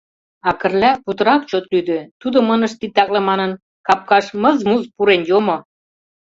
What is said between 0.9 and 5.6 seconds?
путырак чот лӱдӧ, тудым ынышт титакле манын, капкаш мыз-муз пурен йомо.